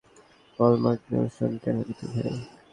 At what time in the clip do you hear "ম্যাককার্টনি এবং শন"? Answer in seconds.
0.83-1.51